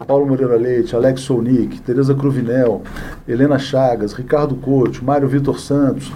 [0.08, 2.82] Paulo Moreira Leite, Alex Solnick, Tereza Cruvinel,
[3.28, 6.12] Helena Chagas, Ricardo Couto, Mário Vitor Santos,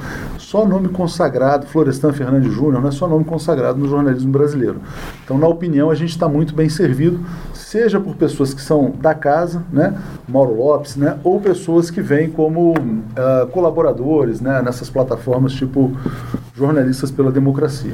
[0.56, 4.78] só nome consagrado, Florestan Fernandes Júnior, não é só nome consagrado no jornalismo brasileiro.
[5.22, 7.20] Então, na opinião, a gente está muito bem servido,
[7.54, 9.94] seja por pessoas que são da casa, né,
[10.26, 15.92] Mauro Lopes, né, ou pessoas que vêm como uh, colaboradores né, nessas plataformas tipo
[16.56, 17.94] jornalistas pela democracia.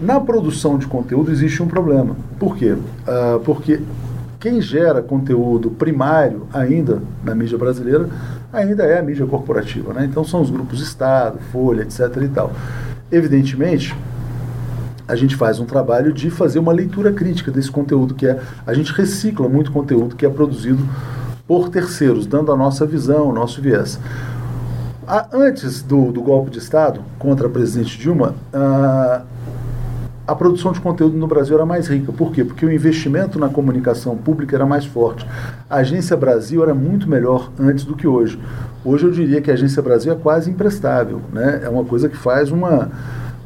[0.00, 2.16] Na produção de conteúdo existe um problema.
[2.36, 2.72] Por quê?
[2.72, 3.80] Uh, porque
[4.46, 8.08] quem gera conteúdo primário ainda na mídia brasileira
[8.52, 9.92] ainda é a mídia corporativa.
[9.92, 10.04] Né?
[10.04, 12.16] Então são os grupos Estado, Folha, etc.
[12.22, 12.52] e tal.
[13.10, 13.92] Evidentemente,
[15.08, 18.40] a gente faz um trabalho de fazer uma leitura crítica desse conteúdo que é.
[18.64, 20.78] A gente recicla muito conteúdo que é produzido
[21.44, 23.98] por terceiros, dando a nossa visão, o nosso viés.
[25.32, 29.22] antes do, do, golpe de Estado contra a presidente Dilma, a,
[30.26, 32.12] a produção de conteúdo no Brasil era mais rica.
[32.12, 32.44] Por quê?
[32.44, 35.26] Porque o investimento na comunicação pública era mais forte.
[35.70, 38.38] A Agência Brasil era muito melhor antes do que hoje.
[38.84, 41.20] Hoje eu diria que a Agência Brasil é quase imprestável.
[41.32, 41.60] Né?
[41.62, 42.90] É uma coisa que faz uma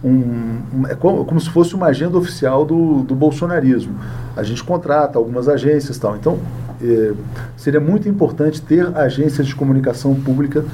[0.03, 3.95] um, é como, como, se fosse uma agenda oficial do, do bolsonarismo.
[4.35, 6.17] A gente contrata algumas agências tal.
[6.17, 6.39] Então,
[6.83, 7.13] é,
[7.57, 10.65] seria muito importante ter agências de comunicação pública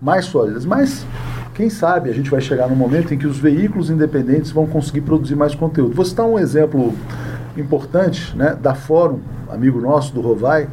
[0.00, 0.64] mais sólidas.
[0.64, 1.04] Mas,
[1.56, 5.00] quem sabe, a gente vai chegar no momento em que os veículos independentes vão conseguir
[5.00, 5.94] produzir mais conteúdo.
[5.94, 6.92] Vou citar um exemplo
[7.56, 10.68] importante né, da Fórum, amigo nosso do Rovai.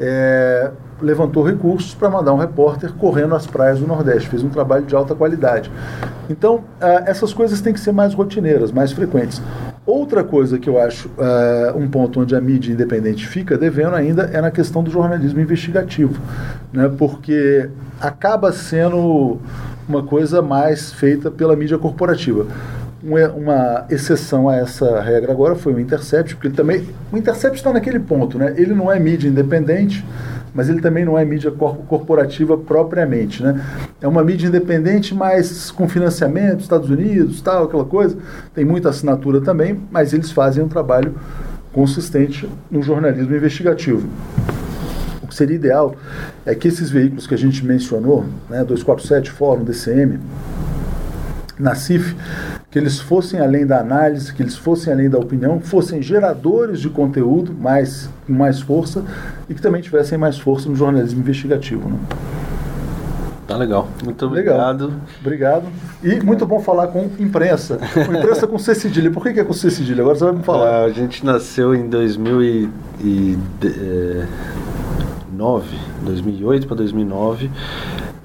[0.00, 0.70] É,
[1.02, 4.94] levantou recursos para mandar um repórter correndo as praias do Nordeste, fez um trabalho de
[4.94, 5.70] alta qualidade.
[6.30, 9.42] Então, uh, essas coisas têm que ser mais rotineiras, mais frequentes.
[9.84, 14.30] Outra coisa que eu acho uh, um ponto onde a mídia independente fica devendo ainda
[14.32, 16.18] é na questão do jornalismo investigativo,
[16.72, 16.90] né?
[16.96, 17.68] porque
[18.00, 19.38] acaba sendo
[19.88, 22.46] uma coisa mais feita pela mídia corporativa
[23.36, 26.88] uma exceção a essa regra agora foi o Intercept, porque ele também.
[27.12, 28.54] O Intercept está naquele ponto, né?
[28.56, 30.04] Ele não é mídia independente,
[30.54, 33.62] mas ele também não é mídia corporativa propriamente, né?
[34.00, 38.16] É uma mídia independente, mas com financiamento, Estados Unidos, tal, aquela coisa.
[38.54, 41.14] Tem muita assinatura também, mas eles fazem um trabalho
[41.72, 44.08] consistente no jornalismo investigativo.
[45.34, 45.96] Seria ideal
[46.46, 50.20] é que esses veículos que a gente mencionou, né, 247, Fórum, DCM,
[51.58, 52.14] na CIF,
[52.70, 56.88] que eles fossem além da análise, que eles fossem além da opinião, fossem geradores de
[56.88, 59.02] conteúdo mais, com mais força
[59.48, 61.88] e que também tivessem mais força no jornalismo investigativo.
[61.88, 61.98] Né?
[63.48, 63.88] Tá legal.
[64.04, 64.86] Muito obrigado.
[64.86, 65.00] Legal.
[65.20, 65.64] Obrigado.
[66.02, 67.78] E muito bom falar com imprensa.
[67.92, 69.10] Com imprensa com C cedilha.
[69.10, 70.00] Por que, que é com C cedilha?
[70.00, 70.68] Agora você vai me falar.
[70.68, 71.88] Ah, a gente nasceu em
[75.34, 77.50] 2009, 2008 para 2009.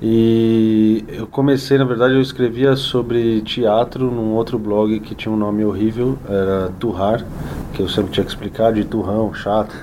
[0.01, 5.38] E eu comecei, na verdade, eu escrevia sobre teatro num outro blog que tinha um
[5.38, 7.26] nome horrível, era Turrar,
[7.74, 9.76] que eu sempre tinha que explicar de turrão, chato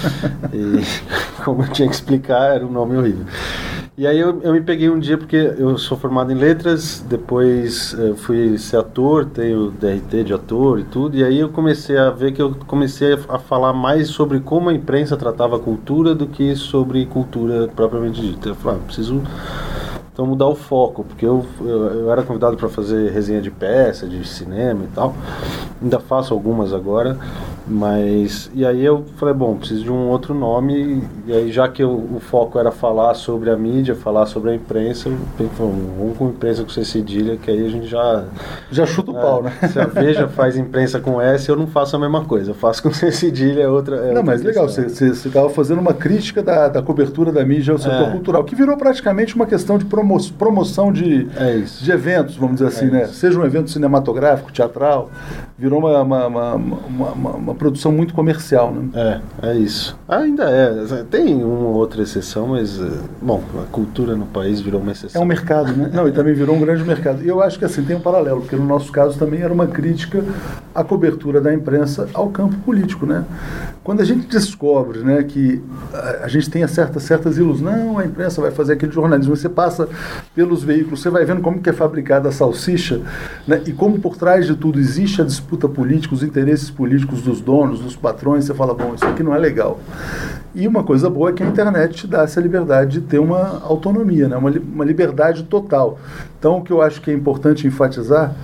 [0.54, 0.84] e, e
[1.44, 3.26] como eu tinha que explicar, era um nome horrível.
[3.98, 7.92] E aí eu, eu me peguei um dia porque eu sou formado em letras, depois
[7.98, 12.08] eh, fui ser ator, tenho DRT de ator e tudo, e aí eu comecei a
[12.08, 16.28] ver que eu comecei a falar mais sobre como a imprensa tratava a cultura do
[16.28, 18.50] que sobre cultura propriamente dita.
[18.50, 19.20] Eu falei, ah, preciso
[20.18, 24.04] então mudar o foco, porque eu, eu, eu era convidado para fazer resenha de peça,
[24.04, 25.14] de cinema e tal.
[25.80, 27.16] Ainda faço algumas agora,
[27.64, 31.84] mas, e aí eu falei, bom, preciso de um outro nome, e aí já que
[31.84, 35.08] eu, o foco era falar sobre a mídia, falar sobre a imprensa,
[35.56, 38.24] vamos com imprensa com C cedilha, que aí a gente já...
[38.72, 39.52] Já chuta o é, pau, né?
[39.70, 42.82] Se a Veja faz imprensa com S, eu não faço a mesma coisa, eu faço
[42.82, 43.94] com C cedilha, é outra...
[43.96, 44.64] É não, outra mas questão.
[44.64, 48.10] legal, você estava fazendo uma crítica da, da cobertura da mídia ao setor é.
[48.10, 52.68] cultural, que virou praticamente uma questão de promo, promoção de, é de eventos, vamos dizer
[52.68, 53.06] assim, é né?
[53.06, 55.10] Seja um evento cinematográfico, teatral,
[55.58, 59.20] virou uma, uma, uma, uma, uma produção muito comercial, né?
[59.42, 59.98] É, é isso.
[60.08, 61.04] Ainda é.
[61.10, 62.88] Tem uma outra exceção, mas, eh,
[63.20, 65.20] bom, a cultura no país virou uma exceção.
[65.20, 65.90] É um mercado, né?
[65.92, 67.22] Não, e também virou um grande mercado.
[67.22, 69.66] E eu acho que assim tem um paralelo, porque no nosso caso também era uma
[69.66, 70.24] crítica
[70.74, 73.24] à cobertura da imprensa ao campo político, né?
[73.82, 75.62] Quando a gente descobre, né, que
[76.22, 79.88] a gente tem certas certas ilusões, não, a imprensa vai fazer aquele jornalismo, você passa
[80.34, 83.00] pelos veículos, você vai vendo como que é fabricada a salsicha,
[83.46, 87.40] né, e como por trás de tudo existe a disputa política, os interesses políticos dos
[87.40, 89.80] donos, dos patrões, você fala, bom, isso aqui não é legal.
[90.54, 93.62] E uma coisa boa é que a internet te dá essa liberdade de ter uma
[93.62, 94.36] autonomia, né?
[94.36, 95.98] uma, uma liberdade total.
[96.38, 98.34] Então, o que eu acho que é importante enfatizar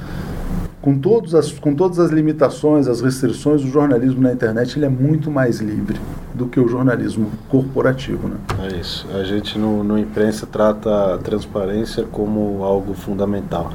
[0.81, 4.91] com, todos as, com todas as limitações, as restrições, o jornalismo na internet ele é
[4.91, 5.99] muito mais livre
[6.35, 8.29] do que o jornalismo corporativo.
[8.29, 8.37] Né?
[8.65, 9.07] É isso.
[9.15, 13.71] A gente no, no imprensa trata a transparência como algo fundamental.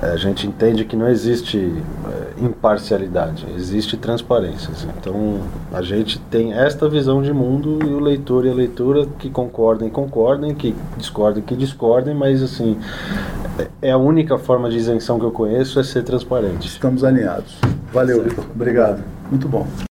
[0.00, 4.70] A gente entende que não existe é, imparcialidade, existe transparência.
[4.98, 5.40] Então
[5.72, 9.90] a gente tem esta visão de mundo e o leitor e a leitura que concordem,
[9.90, 12.78] concordem, que discordem, que discordem, mas assim
[13.82, 16.68] é a única forma de isenção que eu conheço é ser transparente.
[16.68, 17.58] Estamos alinhados.
[17.92, 18.44] Valeu, Vitor.
[18.54, 19.02] Obrigado.
[19.30, 19.66] Muito bom.